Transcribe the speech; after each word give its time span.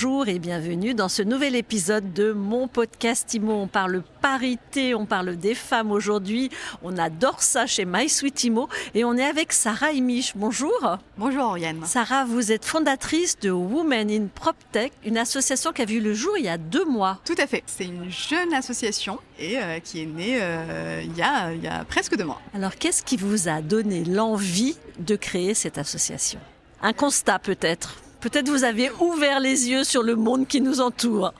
Bonjour 0.00 0.28
et 0.28 0.38
bienvenue 0.38 0.94
dans 0.94 1.08
ce 1.08 1.22
nouvel 1.22 1.56
épisode 1.56 2.12
de 2.12 2.30
mon 2.30 2.68
podcast 2.68 3.34
IMO. 3.34 3.52
On 3.54 3.66
parle 3.66 4.04
parité, 4.22 4.94
on 4.94 5.06
parle 5.06 5.36
des 5.36 5.56
femmes 5.56 5.90
aujourd'hui. 5.90 6.50
On 6.84 6.96
adore 6.98 7.42
ça 7.42 7.66
chez 7.66 7.84
My 7.84 8.08
Sweet 8.08 8.44
IMO 8.44 8.68
et 8.94 9.04
on 9.04 9.16
est 9.16 9.24
avec 9.24 9.52
Sarah 9.52 9.90
Imiche. 9.90 10.34
Bonjour. 10.36 10.98
Bonjour 11.16 11.46
Oriane. 11.46 11.84
Sarah, 11.84 12.24
vous 12.24 12.52
êtes 12.52 12.64
fondatrice 12.64 13.40
de 13.40 13.50
Women 13.50 14.08
in 14.08 14.26
PropTech, 14.32 14.92
une 15.04 15.18
association 15.18 15.72
qui 15.72 15.82
a 15.82 15.84
vu 15.84 15.98
le 15.98 16.14
jour 16.14 16.38
il 16.38 16.44
y 16.44 16.48
a 16.48 16.58
deux 16.58 16.84
mois. 16.84 17.18
Tout 17.24 17.34
à 17.36 17.48
fait. 17.48 17.64
C'est 17.66 17.86
une 17.86 18.08
jeune 18.08 18.54
association 18.54 19.18
et 19.36 19.58
euh, 19.58 19.80
qui 19.80 20.02
est 20.02 20.06
née 20.06 20.38
euh, 20.40 21.02
il, 21.04 21.16
y 21.16 21.22
a, 21.22 21.52
il 21.52 21.64
y 21.64 21.66
a 21.66 21.84
presque 21.84 22.16
deux 22.16 22.24
mois. 22.24 22.40
Alors 22.54 22.76
qu'est-ce 22.76 23.02
qui 23.02 23.16
vous 23.16 23.48
a 23.48 23.62
donné 23.62 24.04
l'envie 24.04 24.76
de 25.00 25.16
créer 25.16 25.54
cette 25.54 25.76
association? 25.76 26.38
Un 26.82 26.92
constat 26.92 27.40
peut-être? 27.40 27.96
Peut-être 28.20 28.48
vous 28.48 28.64
avez 28.64 28.90
ouvert 28.98 29.38
les 29.38 29.68
yeux 29.68 29.84
sur 29.84 30.02
le 30.02 30.16
monde 30.16 30.48
qui 30.48 30.60
nous 30.60 30.80
entoure. 30.80 31.32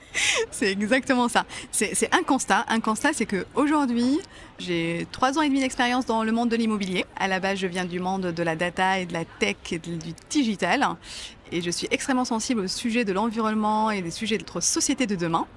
C'est 0.49 0.71
exactement 0.71 1.27
ça. 1.27 1.45
C'est 1.71 2.13
un 2.13 2.23
constat. 2.23 2.65
Un 2.69 2.79
constat, 2.79 3.11
c'est 3.11 3.25
que 3.25 3.45
aujourd'hui, 3.53 4.19
j'ai 4.59 5.05
trois 5.11 5.37
ans 5.37 5.41
et 5.41 5.49
demi 5.49 5.59
d'expérience 5.59 6.05
dans 6.05 6.23
le 6.23 6.31
monde 6.31 6.47
de 6.47 6.55
l'immobilier. 6.55 7.05
À 7.17 7.27
la 7.27 7.41
base, 7.41 7.59
je 7.59 7.67
viens 7.67 7.83
du 7.83 7.99
monde 7.99 8.27
de 8.27 8.43
la 8.43 8.55
data 8.55 8.99
et 8.99 9.05
de 9.05 9.11
la 9.11 9.25
tech 9.25 9.57
et 9.71 9.79
du 9.79 9.97
digital. 10.29 10.87
Et 11.51 11.61
je 11.61 11.69
suis 11.69 11.87
extrêmement 11.91 12.25
sensible 12.25 12.61
au 12.61 12.67
sujet 12.67 13.03
de 13.03 13.11
l'environnement 13.11 13.91
et 13.91 14.01
des 14.01 14.11
sujets 14.11 14.37
de 14.37 14.43
notre 14.43 14.61
société 14.61 15.05
de 15.05 15.15
demain. 15.15 15.47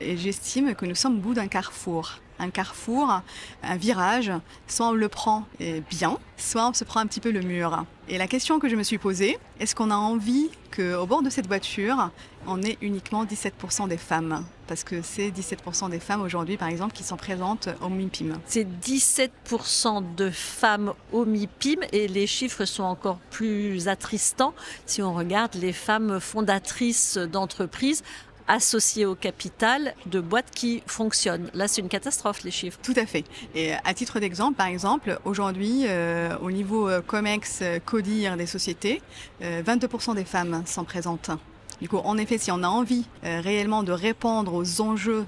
Et 0.00 0.16
j'estime 0.16 0.74
que 0.76 0.86
nous 0.86 0.94
sommes 0.94 1.16
au 1.16 1.20
bout 1.20 1.34
d'un 1.34 1.48
carrefour 1.48 2.20
un 2.38 2.50
carrefour, 2.50 3.22
un 3.62 3.76
virage, 3.76 4.32
soit 4.66 4.88
on 4.88 4.92
le 4.92 5.08
prend 5.08 5.46
bien, 5.90 6.18
soit 6.36 6.68
on 6.68 6.74
se 6.74 6.84
prend 6.84 7.00
un 7.00 7.06
petit 7.06 7.20
peu 7.20 7.30
le 7.30 7.40
mur. 7.40 7.84
Et 8.10 8.16
la 8.16 8.26
question 8.26 8.58
que 8.58 8.68
je 8.68 8.76
me 8.76 8.82
suis 8.82 8.96
posée, 8.96 9.38
est-ce 9.60 9.74
qu'on 9.74 9.90
a 9.90 9.96
envie 9.96 10.48
qu'au 10.74 11.04
bord 11.04 11.22
de 11.22 11.28
cette 11.28 11.46
voiture, 11.46 12.10
on 12.46 12.62
ait 12.62 12.78
uniquement 12.80 13.24
17% 13.26 13.86
des 13.88 13.98
femmes? 13.98 14.44
Parce 14.66 14.82
que 14.82 15.02
c'est 15.02 15.28
17% 15.28 15.90
des 15.90 15.98
femmes 15.98 16.22
aujourd'hui, 16.22 16.56
par 16.56 16.68
exemple, 16.68 16.94
qui 16.94 17.02
sont 17.02 17.16
présentes 17.16 17.68
au 17.82 17.88
MIPIM. 17.88 18.38
C'est 18.46 18.66
17% 18.66 20.14
de 20.14 20.30
femmes 20.30 20.94
au 21.12 21.26
MIPIM 21.26 21.80
et 21.92 22.08
les 22.08 22.26
chiffres 22.26 22.64
sont 22.64 22.84
encore 22.84 23.18
plus 23.30 23.88
attristants 23.88 24.54
si 24.86 25.02
on 25.02 25.12
regarde 25.14 25.54
les 25.54 25.72
femmes 25.74 26.18
fondatrices 26.18 27.18
d'entreprises 27.18 28.02
associés 28.48 29.06
au 29.06 29.14
capital 29.14 29.94
de 30.06 30.20
boîtes 30.20 30.50
qui 30.50 30.82
fonctionnent. 30.86 31.50
Là, 31.54 31.68
c'est 31.68 31.80
une 31.80 31.88
catastrophe, 31.88 32.42
les 32.42 32.50
chiffres. 32.50 32.78
Tout 32.82 32.94
à 32.96 33.06
fait. 33.06 33.24
Et 33.54 33.72
à 33.72 33.94
titre 33.94 34.18
d'exemple, 34.18 34.56
par 34.56 34.66
exemple, 34.66 35.18
aujourd'hui, 35.24 35.84
euh, 35.86 36.36
au 36.42 36.50
niveau 36.50 36.88
euh, 36.88 37.00
COMEX, 37.06 37.60
euh, 37.62 37.78
CODIR 37.84 38.36
des 38.36 38.46
sociétés, 38.46 39.02
22% 39.42 40.14
des 40.14 40.24
femmes 40.24 40.62
sont 40.66 40.84
présentes. 40.84 41.30
Du 41.80 41.88
coup, 41.88 41.98
en 41.98 42.18
effet, 42.18 42.38
si 42.38 42.50
on 42.50 42.62
a 42.64 42.68
envie 42.68 43.04
réellement 43.22 43.84
de 43.84 43.92
répondre 43.92 44.52
aux 44.54 44.80
enjeux 44.80 45.26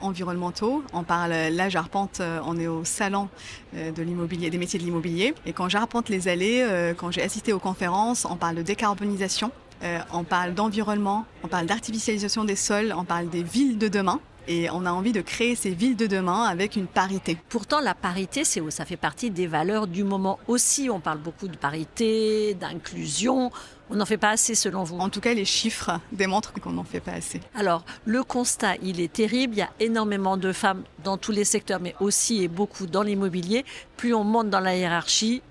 environnementaux, 0.00 0.82
on 0.94 1.02
parle, 1.02 1.32
là 1.32 1.68
j'arpente, 1.68 2.22
on 2.46 2.56
est 2.56 2.68
au 2.68 2.84
salon 2.86 3.28
de 3.74 4.02
l'immobilier, 4.02 4.48
des 4.48 4.56
métiers 4.56 4.78
de 4.78 4.84
l'immobilier, 4.84 5.34
et 5.44 5.52
quand 5.52 5.68
j'arpente 5.68 6.08
les 6.08 6.28
allées, 6.28 6.94
quand 6.96 7.10
j'ai 7.10 7.22
assisté 7.22 7.52
aux 7.52 7.58
conférences, 7.58 8.24
on 8.24 8.36
parle 8.36 8.56
de 8.56 8.62
décarbonisation, 8.62 9.52
euh, 9.82 9.98
on 10.12 10.24
parle 10.24 10.54
d'environnement, 10.54 11.24
on 11.42 11.48
parle 11.48 11.66
d'artificialisation 11.66 12.44
des 12.44 12.56
sols, 12.56 12.94
on 12.96 13.04
parle 13.04 13.28
des 13.28 13.42
villes 13.42 13.78
de 13.78 13.88
demain. 13.88 14.20
Et 14.48 14.68
on 14.70 14.84
a 14.84 14.90
envie 14.90 15.12
de 15.12 15.20
créer 15.20 15.54
ces 15.54 15.70
villes 15.70 15.96
de 15.96 16.08
demain 16.08 16.42
avec 16.44 16.74
une 16.74 16.86
parité. 16.88 17.36
Pourtant, 17.50 17.78
la 17.78 17.94
parité, 17.94 18.42
c'est 18.42 18.60
ça 18.70 18.84
fait 18.84 18.96
partie 18.96 19.30
des 19.30 19.46
valeurs 19.46 19.86
du 19.86 20.02
moment 20.02 20.40
aussi. 20.48 20.90
On 20.90 20.98
parle 20.98 21.18
beaucoup 21.18 21.46
de 21.46 21.56
parité, 21.56 22.54
d'inclusion. 22.54 23.52
On 23.90 23.96
n'en 23.96 24.06
fait 24.06 24.16
pas 24.16 24.30
assez 24.30 24.56
selon 24.56 24.82
vous? 24.82 24.98
En 24.98 25.08
tout 25.08 25.20
cas, 25.20 25.34
les 25.34 25.44
chiffres 25.44 26.00
démontrent 26.10 26.52
qu'on 26.54 26.72
n'en 26.72 26.84
fait 26.84 27.00
pas 27.00 27.12
assez. 27.12 27.40
Alors, 27.54 27.84
le 28.06 28.24
constat, 28.24 28.74
il 28.82 29.00
est 29.00 29.12
terrible. 29.12 29.54
Il 29.54 29.58
y 29.58 29.62
a 29.62 29.70
énormément 29.78 30.36
de 30.36 30.52
femmes 30.52 30.82
dans 31.04 31.18
tous 31.18 31.32
les 31.32 31.44
secteurs, 31.44 31.78
mais 31.78 31.94
aussi 32.00 32.42
et 32.42 32.48
beaucoup 32.48 32.86
dans 32.86 33.02
l'immobilier. 33.02 33.64
Plus 33.96 34.14
on 34.14 34.24
monte 34.24 34.50
dans 34.50 34.60
la 34.60 34.74
hiérarchie, 34.74 35.42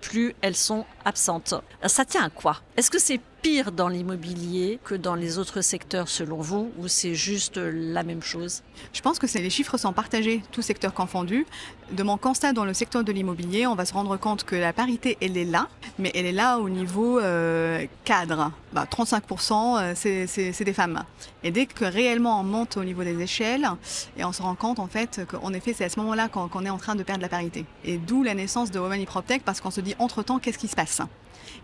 plus 0.00 0.34
elles 0.40 0.56
sont 0.56 0.84
absentes. 1.04 1.54
Ça 1.86 2.04
tient 2.04 2.24
à 2.24 2.30
quoi? 2.30 2.56
Est-ce 2.76 2.90
que 2.90 2.98
c'est 2.98 3.20
pire 3.42 3.72
dans 3.72 3.88
l'immobilier 3.88 4.78
que 4.84 4.94
dans 4.94 5.14
les 5.14 5.38
autres 5.38 5.60
secteurs 5.60 6.08
selon 6.08 6.38
vous 6.38 6.72
ou 6.78 6.88
c'est 6.88 7.14
juste 7.14 7.56
la 7.56 8.02
même 8.02 8.22
chose? 8.22 8.62
Je 8.92 9.00
pense 9.00 9.18
que 9.18 9.26
les 9.38 9.50
chiffres 9.50 9.76
sont 9.76 9.92
partagés, 9.92 10.42
tous 10.52 10.62
secteurs 10.62 10.94
confondus. 10.94 11.46
De 11.92 12.02
mon 12.02 12.16
constat 12.16 12.52
dans 12.52 12.64
le 12.64 12.74
secteur 12.74 13.04
de 13.04 13.12
l'immobilier, 13.12 13.66
on 13.66 13.74
va 13.74 13.84
se 13.84 13.94
rendre 13.94 14.16
compte 14.18 14.44
que 14.44 14.56
la 14.56 14.72
parité, 14.72 15.16
elle 15.20 15.36
est 15.36 15.44
là, 15.44 15.68
mais 15.98 16.10
elle 16.14 16.26
est 16.26 16.32
là 16.32 16.58
au 16.58 16.68
niveau 16.68 17.18
euh, 17.18 17.86
cadre. 18.04 18.52
Bah, 18.72 18.86
35%, 18.90 19.78
euh, 19.78 19.92
c'est 19.94 20.64
des 20.64 20.72
femmes. 20.72 21.02
Et 21.42 21.50
dès 21.50 21.66
que 21.66 21.84
réellement 21.84 22.40
on 22.40 22.44
monte 22.44 22.76
au 22.76 22.84
niveau 22.84 23.02
des 23.02 23.20
échelles, 23.20 23.68
et 24.16 24.24
on 24.24 24.32
se 24.32 24.42
rend 24.42 24.54
compte 24.54 24.78
en 24.78 24.88
fait 24.88 25.22
qu'en 25.26 25.52
effet 25.52 25.72
c'est 25.72 25.84
à 25.84 25.88
ce 25.88 25.98
moment-là 26.00 26.28
qu'on 26.28 26.64
est 26.64 26.70
en 26.70 26.78
train 26.78 26.94
de 26.94 27.02
perdre 27.02 27.22
la 27.22 27.28
parité. 27.28 27.64
Et 27.84 27.96
d'où 27.96 28.22
la 28.22 28.34
naissance 28.34 28.70
de 28.70 28.78
Women 28.78 29.00
in 29.00 29.04
PropTech 29.04 29.42
parce 29.42 29.60
qu'on 29.60 29.70
se 29.70 29.80
dit 29.80 29.94
entre-temps 29.98 30.38
qu'est-ce 30.38 30.58
qui 30.58 30.68
se 30.68 30.76
passe? 30.76 31.00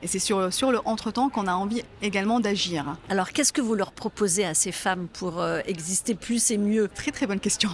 Et 0.03 0.07
c'est 0.07 0.19
sur, 0.19 0.53
sur 0.53 0.73
le 0.73 0.81
entre-temps 0.87 1.29
qu'on 1.29 1.47
a 1.47 1.55
envie 1.55 1.83
également 2.03 2.41
d'agir. 2.41 2.97
Alors 3.09 3.33
qu'est-ce 3.33 3.53
que 3.53 3.61
vous 3.61 3.75
leur 3.75 3.93
proposez 3.93 4.45
à 4.45 4.55
ces 4.55 4.73
femmes 4.73 5.09
pour 5.13 5.41
euh, 5.41 5.61
exister 5.67 6.15
plus 6.15 6.51
et 6.51 6.59
mieux? 6.59 6.89
Très 6.89 7.11
très 7.11 7.27
bonne 7.27 7.41
question. 7.41 7.71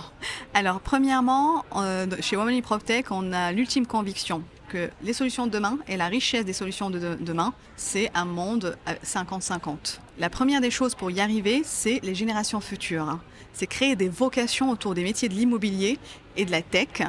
Alors 0.55 0.81
premièrement, 0.81 1.65
euh, 1.77 2.07
chez 2.21 2.37
Women 2.37 2.57
in 2.57 2.61
PropTech, 2.63 3.11
on 3.11 3.33
a 3.33 3.53
l'ultime 3.53 3.87
conviction 3.87 4.43
que 4.71 4.89
les 5.03 5.13
solutions 5.13 5.47
de 5.47 5.51
demain 5.51 5.79
et 5.89 5.97
la 5.97 6.07
richesse 6.07 6.45
des 6.45 6.53
solutions 6.53 6.91
de 6.91 7.17
demain, 7.21 7.53
c'est 7.77 8.11
un 8.15 8.25
monde 8.25 8.77
50-50. 9.05 9.99
La 10.19 10.31
première 10.31 10.61
des 10.61 10.71
choses 10.71 10.95
pour 10.95 11.11
y 11.11 11.21
arriver, 11.21 11.63
c'est 11.65 12.01
les 12.03 12.15
générations 12.15 12.61
futures. 12.61 13.19
C'est 13.53 13.67
créer 13.67 13.97
des 13.97 14.09
vocations 14.09 14.71
autour 14.71 14.95
des 14.95 15.03
métiers 15.03 15.29
de 15.29 15.35
l'immobilier 15.35 15.99
et 16.37 16.45
de 16.45 16.53
la 16.53 16.63
tech 16.63 17.03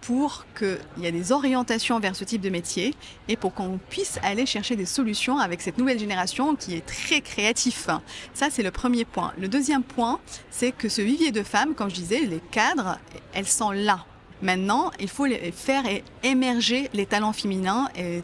pour 0.00 0.46
qu'il 0.56 0.78
y 0.98 1.06
ait 1.06 1.12
des 1.12 1.32
orientations 1.32 1.98
vers 1.98 2.14
ce 2.14 2.22
type 2.24 2.40
de 2.40 2.50
métier 2.50 2.94
et 3.26 3.36
pour 3.36 3.52
qu'on 3.52 3.78
puisse 3.90 4.18
aller 4.22 4.46
chercher 4.46 4.76
des 4.76 4.86
solutions 4.86 5.38
avec 5.38 5.60
cette 5.60 5.76
nouvelle 5.76 5.98
génération 5.98 6.54
qui 6.54 6.74
est 6.74 6.86
très 6.86 7.20
créatif. 7.20 7.88
Ça, 8.32 8.48
c'est 8.48 8.62
le 8.62 8.70
premier 8.70 9.04
point. 9.04 9.32
Le 9.38 9.48
deuxième 9.48 9.82
point, 9.82 10.20
c'est 10.50 10.70
que 10.70 10.88
ce 10.88 11.02
vivier 11.02 11.32
de 11.32 11.42
femmes, 11.42 11.74
comme 11.74 11.90
je 11.90 11.96
disais, 11.96 12.20
les 12.20 12.40
cadres, 12.52 12.98
elles 13.34 13.48
sont 13.48 13.72
là. 13.72 14.06
Maintenant, 14.42 14.90
il 15.00 15.08
faut 15.08 15.26
faire 15.52 15.82
émerger 16.22 16.88
les 16.92 17.06
talents 17.06 17.32
féminins 17.32 17.88
et, 17.96 18.22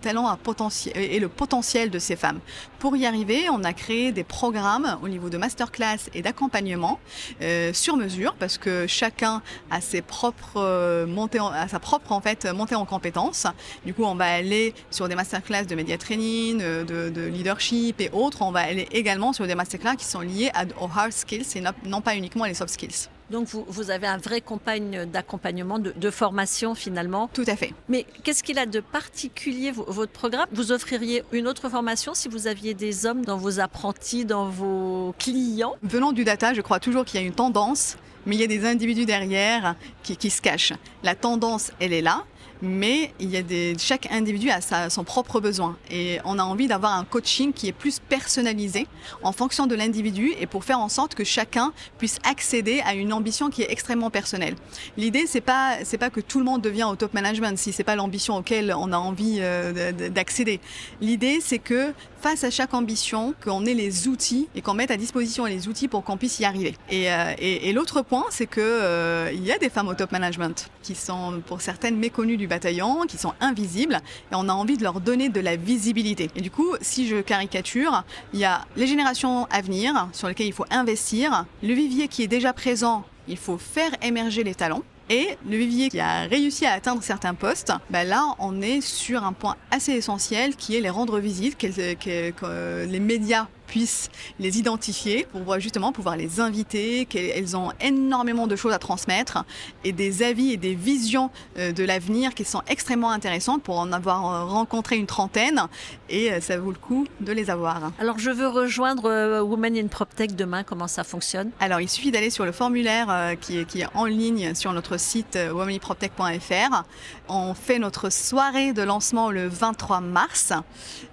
le 1.18 1.28
potentiel 1.28 1.90
de 1.90 1.98
ces 1.98 2.16
femmes. 2.16 2.40
Pour 2.78 2.96
y 2.96 3.06
arriver, 3.06 3.48
on 3.50 3.64
a 3.64 3.72
créé 3.72 4.12
des 4.12 4.24
programmes 4.24 4.98
au 5.02 5.08
niveau 5.08 5.28
de 5.28 5.38
masterclass 5.38 6.10
et 6.14 6.22
d'accompagnement 6.22 7.00
euh, 7.42 7.72
sur 7.72 7.96
mesure 7.96 8.34
parce 8.38 8.58
que 8.58 8.86
chacun 8.86 9.42
a 9.70 9.80
ses 9.80 10.02
propres 10.02 10.56
euh, 10.56 11.06
montées 11.06 11.38
a 11.38 11.66
sa 11.68 11.78
propre 11.78 12.12
en 12.12 12.20
fait 12.20 12.44
montée 12.46 12.74
en 12.74 12.84
compétences. 12.84 13.46
Du 13.84 13.94
coup, 13.94 14.04
on 14.04 14.14
va 14.14 14.26
aller 14.26 14.74
sur 14.90 15.08
des 15.08 15.14
masterclass 15.14 15.64
de 15.64 15.74
media 15.74 15.98
training, 15.98 16.60
euh, 16.62 16.84
de, 16.84 17.26
leadership 17.26 18.00
et 18.00 18.10
autres. 18.12 18.42
On 18.42 18.52
va 18.52 18.60
aller 18.60 18.86
également 18.92 19.32
sur 19.32 19.46
des 19.46 19.54
masterclass 19.54 19.96
qui 19.96 20.04
sont 20.04 20.20
liés 20.20 20.50
aux 20.80 20.84
hard 20.84 21.12
skills 21.12 21.46
et 21.56 21.62
non 21.86 22.00
pas 22.00 22.14
uniquement 22.16 22.44
les 22.44 22.54
soft 22.54 22.72
skills. 22.72 23.08
Donc 23.30 23.48
vous, 23.48 23.64
vous, 23.68 23.90
avez 23.90 24.06
un 24.06 24.18
vrai 24.18 24.40
compagne 24.40 25.06
d'accompagnement, 25.06 25.78
de, 25.78 26.10
formation 26.10 26.74
finalement. 26.74 27.28
Tout 27.32 27.44
à 27.46 27.56
fait. 27.56 27.72
Mais 27.88 28.06
qu'est-ce 28.22 28.42
qu'il 28.42 28.58
a 28.58 28.66
de 28.66 28.80
particulier 28.80 29.72
votre 29.72 30.12
programme? 30.12 30.46
Vous 30.52 30.72
offririez 30.72 31.24
une 31.32 31.48
autre 31.48 31.68
formation 31.68 32.14
si 32.14 32.28
vous 32.28 32.46
aviez 32.46 32.74
des 32.74 33.06
hommes 33.06 33.24
dans 33.24 33.36
vos 33.36 33.60
apprentis, 33.60 34.24
dans 34.24 34.48
vos 34.48 35.14
clients? 35.18 35.74
Venant 35.82 36.12
du 36.12 36.24
data, 36.24 36.54
je 36.54 36.60
crois 36.60 36.80
toujours 36.80 37.04
qu'il 37.04 37.20
y 37.20 37.24
a 37.24 37.26
une 37.26 37.34
tendance, 37.34 37.96
mais 38.26 38.36
il 38.36 38.40
y 38.40 38.44
a 38.44 38.48
des 38.48 38.66
individus 38.66 39.06
derrière 39.06 39.74
qui, 40.02 40.16
qui 40.16 40.30
se 40.30 40.42
cachent. 40.42 40.74
La 41.02 41.14
tendance, 41.14 41.72
elle 41.80 41.92
est 41.92 42.02
là 42.02 42.24
mais 42.62 43.12
il 43.20 43.30
y 43.30 43.36
a 43.36 43.42
des, 43.42 43.74
chaque 43.78 44.10
individu 44.10 44.50
a 44.50 44.90
son 44.90 45.04
propre 45.04 45.40
besoin 45.40 45.76
et 45.90 46.18
on 46.24 46.38
a 46.38 46.42
envie 46.42 46.66
d'avoir 46.66 46.94
un 46.94 47.04
coaching 47.04 47.52
qui 47.52 47.68
est 47.68 47.72
plus 47.72 48.00
personnalisé 48.00 48.86
en 49.22 49.32
fonction 49.32 49.66
de 49.66 49.74
l'individu 49.74 50.32
et 50.40 50.46
pour 50.46 50.64
faire 50.64 50.80
en 50.80 50.88
sorte 50.88 51.14
que 51.14 51.24
chacun 51.24 51.72
puisse 51.98 52.18
accéder 52.24 52.80
à 52.86 52.94
une 52.94 53.12
ambition 53.12 53.50
qui 53.50 53.62
est 53.62 53.70
extrêmement 53.70 54.10
personnelle. 54.10 54.54
L'idée 54.96 55.24
c'est 55.26 55.40
pas 55.40 55.78
pas 55.98 56.10
que 56.10 56.20
tout 56.20 56.38
le 56.38 56.44
monde 56.44 56.60
devient 56.60 56.84
au 56.84 56.96
top 56.96 57.14
management 57.14 57.56
si 57.58 57.72
c'est 57.72 57.84
pas 57.84 57.96
l'ambition 57.96 58.36
auquel 58.36 58.74
on 58.76 58.92
a 58.92 58.96
envie 58.96 59.38
euh, 59.40 59.92
d'accéder. 59.92 60.60
L'idée 61.00 61.38
c'est 61.40 61.58
que 61.58 61.92
face 62.24 62.42
à 62.42 62.50
chaque 62.50 62.72
ambition, 62.72 63.34
qu'on 63.44 63.66
ait 63.66 63.74
les 63.74 64.08
outils 64.08 64.48
et 64.54 64.62
qu'on 64.62 64.72
mette 64.72 64.90
à 64.90 64.96
disposition 64.96 65.44
les 65.44 65.68
outils 65.68 65.88
pour 65.88 66.04
qu'on 66.04 66.16
puisse 66.16 66.40
y 66.40 66.46
arriver. 66.46 66.74
Et, 66.88 67.12
euh, 67.12 67.34
et, 67.38 67.70
l'autre 67.74 68.00
point, 68.00 68.24
c'est 68.30 68.46
que 68.46 68.62
euh, 68.62 69.30
il 69.34 69.44
y 69.44 69.52
a 69.52 69.58
des 69.58 69.68
femmes 69.68 69.88
au 69.88 69.94
top 69.94 70.10
management 70.10 70.70
qui 70.82 70.94
sont 70.94 71.42
pour 71.46 71.60
certaines 71.60 71.98
méconnues 71.98 72.33
du 72.36 72.46
bataillon, 72.46 73.02
qui 73.08 73.18
sont 73.18 73.32
invisibles, 73.40 74.00
et 74.30 74.34
on 74.34 74.48
a 74.48 74.52
envie 74.52 74.76
de 74.76 74.82
leur 74.82 75.00
donner 75.00 75.28
de 75.28 75.40
la 75.40 75.56
visibilité. 75.56 76.30
Et 76.36 76.40
du 76.40 76.50
coup, 76.50 76.74
si 76.80 77.06
je 77.08 77.16
caricature, 77.16 78.04
il 78.32 78.40
y 78.40 78.44
a 78.44 78.64
les 78.76 78.86
générations 78.86 79.46
à 79.50 79.60
venir 79.60 80.08
sur 80.12 80.28
lesquelles 80.28 80.46
il 80.46 80.52
faut 80.52 80.66
investir, 80.70 81.46
le 81.62 81.74
vivier 81.74 82.08
qui 82.08 82.22
est 82.22 82.28
déjà 82.28 82.52
présent, 82.52 83.04
il 83.28 83.36
faut 83.36 83.58
faire 83.58 83.90
émerger 84.02 84.44
les 84.44 84.54
talents 84.54 84.82
Et 85.10 85.36
le 85.46 85.56
vivier 85.56 85.90
qui 85.90 86.00
a 86.00 86.22
réussi 86.22 86.64
à 86.64 86.72
atteindre 86.72 87.02
certains 87.02 87.34
postes, 87.34 87.72
bah 87.90 88.04
là, 88.04 88.34
on 88.38 88.62
est 88.62 88.80
sur 88.80 89.24
un 89.24 89.34
point 89.34 89.56
assez 89.70 89.92
essentiel 89.92 90.56
qui 90.56 90.76
est 90.76 90.80
les 90.80 90.88
rendre 90.88 91.18
visite, 91.18 91.58
que 91.58 92.84
les 92.86 93.00
médias 93.00 93.46
puissent 93.66 94.10
les 94.38 94.58
identifier 94.58 95.26
pour 95.32 95.58
justement 95.58 95.92
pouvoir 95.92 96.16
les 96.16 96.40
inviter, 96.40 97.06
qu'elles 97.06 97.56
ont 97.56 97.72
énormément 97.80 98.46
de 98.46 98.56
choses 98.56 98.72
à 98.72 98.78
transmettre 98.78 99.44
et 99.84 99.92
des 99.92 100.22
avis 100.22 100.52
et 100.52 100.56
des 100.56 100.74
visions 100.74 101.30
euh, 101.58 101.72
de 101.72 101.84
l'avenir 101.84 102.34
qui 102.34 102.44
sont 102.44 102.62
extrêmement 102.66 103.10
intéressantes 103.10 103.62
pour 103.62 103.78
en 103.78 103.92
avoir 103.92 104.26
euh, 104.26 104.44
rencontré 104.44 104.96
une 104.96 105.06
trentaine 105.06 105.62
et 106.08 106.32
euh, 106.32 106.40
ça 106.40 106.58
vaut 106.58 106.70
le 106.70 106.78
coup 106.78 107.06
de 107.20 107.32
les 107.32 107.50
avoir. 107.50 107.92
Alors 107.98 108.18
je 108.18 108.30
veux 108.30 108.48
rejoindre 108.48 109.40
Women 109.42 109.76
in 109.76 109.86
PropTech 109.88 110.34
demain, 110.34 110.62
comment 110.62 110.88
ça 110.88 111.04
fonctionne? 111.04 111.50
Alors 111.60 111.80
il 111.80 111.88
suffit 111.88 112.10
d'aller 112.10 112.30
sur 112.30 112.44
le 112.44 112.52
formulaire 112.52 113.34
qui 113.40 113.58
est, 113.58 113.64
qui 113.64 113.80
est 113.80 113.86
en 113.94 114.04
ligne 114.04 114.54
sur 114.54 114.72
notre 114.72 114.98
site 114.98 115.38
womeninproptech.fr. 115.52 116.84
On 117.28 117.54
fait 117.54 117.78
notre 117.78 118.10
soirée 118.10 118.72
de 118.72 118.82
lancement 118.82 119.30
le 119.30 119.48
23 119.48 120.00
mars. 120.00 120.52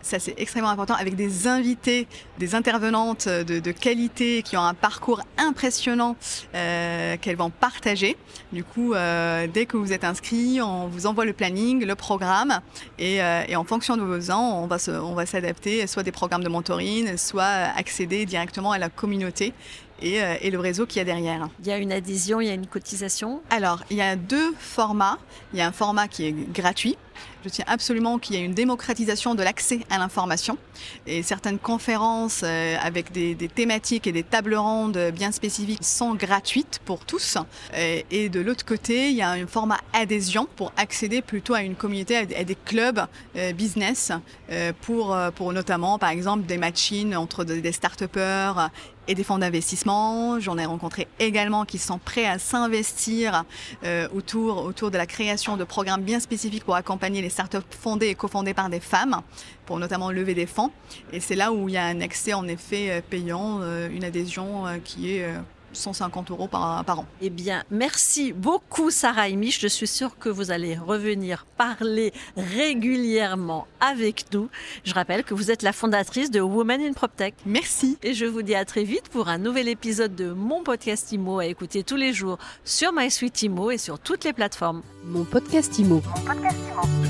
Ça 0.02 0.20
c'est 0.20 0.36
extrêmement 0.38 0.70
important 0.70 0.96
avec 0.96 1.16
des 1.16 1.48
invités, 1.48 2.08
des 2.40 2.51
intervenantes 2.56 3.28
de, 3.28 3.72
qualité 3.72 4.44
qui 4.44 4.58
ont 4.58 4.64
un 4.64 4.74
parcours 4.74 5.22
impressionnant 5.38 6.16
euh, 6.56 7.18
qu'elles 7.20 7.36
vont 7.36 7.50
partager. 7.50 8.18
Du 8.52 8.64
coup, 8.64 8.94
euh, 8.94 9.48
dès 9.48 9.66
que 9.66 9.78
vous 9.78 9.94
êtes 9.94 10.04
inscrit, 10.04 10.62
on 10.62 10.88
vous 10.88 11.06
envoie 11.06 11.26
le 11.26 11.34
planning, 11.34 11.86
le 11.86 11.96
programme, 11.96 12.60
et, 13.00 13.22
euh, 13.22 13.44
en 13.56 13.64
fonction 13.64 13.98
de 13.98 14.02
vos 14.02 14.32
ans, 14.32 14.62
on 14.64 14.68
va, 14.68 14.78
on 15.02 15.14
va 15.14 15.26
s'adapter, 15.26 15.86
soit 15.88 16.04
des 16.04 16.12
programmes 16.12 16.44
de 16.44 16.50
mentoring, 16.50 17.18
soit 17.18 17.44
accéder 17.44 18.26
directement 18.26 18.72
à 18.72 18.78
la 18.78 18.90
communauté 18.90 19.54
et, 20.02 20.20
et, 20.42 20.50
le 20.50 20.60
réseau 20.60 20.88
qu'il 20.88 20.98
y 20.98 21.02
a 21.02 21.06
derrière. 21.06 21.48
Il 21.60 21.68
y 21.68 21.72
a 21.72 21.78
une 21.78 21.92
adhésion, 21.92 22.42
il 22.42 22.48
y 22.48 22.50
a 22.50 22.56
une 22.56 22.66
cotisation? 22.66 23.42
Alors, 23.52 23.84
il 23.92 23.98
y 23.98 24.02
a 24.02 24.16
deux 24.16 24.54
formats. 24.58 25.20
Il 25.54 25.60
y 25.60 25.62
a 25.62 25.68
un 25.68 25.72
format 25.72 26.08
qui 26.08 26.26
est 26.26 26.32
gratuit, 26.32 26.98
je 27.44 27.50
tiens 27.50 27.66
absolument 27.68 28.20
qu'il 28.20 28.36
y 28.36 28.40
ait 28.40 28.46
une 28.46 28.54
démocratisation 28.54 29.36
de 29.36 29.44
l'accès 29.44 29.80
à 29.90 29.98
l'information 29.98 30.58
et 31.08 31.24
certaines 31.24 31.60
conférences 31.60 32.42
euh, 32.44 32.76
avec 32.82 33.12
des, 33.12 33.36
thématiques 33.36 34.08
et 34.08 34.12
des 34.12 34.24
tables 34.24 34.56
rondes 34.56 35.12
bien 35.14 35.32
spécifiques 35.32 35.84
sont 35.84 36.16
gratuites 36.16 36.80
pour 36.86 37.06
tous. 37.06 37.38
Euh, 37.74 38.02
et, 38.12 38.30
de 38.30 38.40
l'autre 38.40 38.66
côté, 38.66 39.10
il 39.10 39.16
y 39.16 39.22
a 39.22 39.32
un 39.32 39.48
format 39.48 39.80
adhésion 39.94 40.48
pour 40.56 40.72
accéder 40.78 41.22
plutôt 41.22 41.54
à 41.54 41.64
une 41.64 41.76
communauté, 41.76 42.18
à 42.18 42.44
des 42.44 42.56
clubs 42.56 43.02
euh, 43.36 43.54
business 43.54 44.12
pour, 44.82 45.18
pour 45.36 45.54
notamment, 45.54 45.98
par 45.98 46.10
exemple, 46.10 46.46
des 46.46 46.58
machines 46.58 47.16
entre 47.16 47.46
des 47.46 47.72
start-upers 47.72 48.70
et 49.08 49.16
des 49.16 49.24
fonds 49.24 49.38
d'investissement. 49.38 50.40
J'en 50.40 50.58
ai 50.58 50.66
rencontré 50.66 51.08
également 51.20 51.64
qui 51.64 51.78
sont 51.78 52.00
prêts 52.00 52.26
à 52.26 52.38
s'investir 52.38 53.46
autour, 54.14 54.66
autour 54.66 54.92
de 54.92 54.98
la 54.98 55.06
création 55.06 55.56
de 55.56 55.64
programmes 55.64 56.02
bien 56.02 56.20
spécifiques 56.20 56.66
pour 56.66 56.76
accompagner 56.76 57.11
les 57.20 57.30
startups 57.30 57.58
fondées 57.72 58.08
et 58.08 58.16
cofondées 58.16 58.54
par 58.54 58.70
des 58.70 58.80
femmes 58.80 59.22
pour 59.66 59.80
notamment 59.80 60.12
lever 60.12 60.34
des 60.34 60.46
fonds. 60.46 60.72
Et 61.12 61.20
c'est 61.20 61.36
là 61.36 61.52
où 61.52 61.68
il 61.68 61.74
y 61.74 61.78
a 61.78 61.86
un 61.86 62.02
accès 62.02 62.34
en 62.34 62.48
effet 62.48 62.92
euh, 62.92 63.02
payant, 63.08 63.60
euh, 63.62 63.90
une 63.90 64.04
adhésion 64.04 64.68
euh, 64.68 64.78
qui 64.84 65.12
est 65.12 65.26
150 65.74 66.32
euros 66.32 66.48
par, 66.48 66.84
par, 66.86 67.00
an. 67.00 67.06
Eh 67.22 67.30
bien, 67.30 67.64
merci 67.72 68.34
beaucoup 68.34 68.92
Sarah 68.92 69.30
et 69.30 69.36
Mich. 69.36 69.60
Je 69.62 69.68
suis 69.68 69.88
sûre 69.88 70.18
que 70.18 70.30
vous 70.30 70.52
allez 70.52 70.76
revenir 70.78 71.46
parler 71.58 72.14
régulièrement 72.36 73.68
avec 73.80 74.26
nous. 74.34 74.50
Je 74.84 74.94
rappelle 74.94 75.24
que 75.24 75.34
vous 75.34 75.52
êtes 75.52 75.64
la 75.64 75.74
fondatrice 75.74 76.32
de 76.32 76.42
Women 76.42 76.82
in 76.82 76.94
PropTech. 76.94 77.36
Merci. 77.46 77.98
Et 78.04 78.14
je 78.14 78.26
vous 78.26 78.42
dis 78.42 78.56
à 78.56 78.66
très 78.66 78.84
vite 78.84 79.10
pour 79.10 79.30
un 79.30 79.38
nouvel 79.38 79.68
épisode 79.68 80.16
de 80.16 80.32
mon 80.32 80.64
podcast 80.64 81.12
IMO 81.12 81.40
à 81.40 81.46
écouter 81.46 81.84
tous 81.84 81.96
les 81.96 82.14
jours 82.14 82.38
sur 82.66 82.92
MySuite 82.94 83.42
IMO 83.44 83.72
et 83.72 83.78
sur 83.78 84.00
toutes 84.00 84.24
les 84.24 84.34
plateformes. 84.34 84.82
Mon 85.06 85.24
podcast 85.24 85.78
IMO. 85.80 86.02
Mon 86.06 86.24
podcast 86.24 86.58
IMO. 86.74 87.01